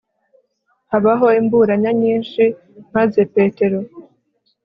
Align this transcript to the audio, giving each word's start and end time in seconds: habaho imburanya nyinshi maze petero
habaho 0.91 1.27
imburanya 1.39 1.91
nyinshi 2.01 2.43
maze 2.95 3.19
petero 3.33 3.79